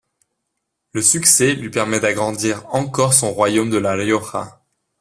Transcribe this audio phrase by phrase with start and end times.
[0.95, 4.63] Ce succès lui permet d'agrandir encore son royaume de la Rioja.